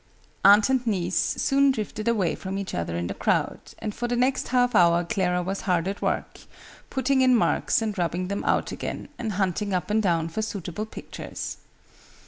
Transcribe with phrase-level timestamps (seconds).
[0.43, 4.15] Aunt and niece soon drifted away from each other in the crowd, and for the
[4.15, 6.39] next half hour Clara was hard at work,
[6.89, 10.87] putting in marks and rubbing them out again, and hunting up and down for suitable
[10.87, 11.57] pictures.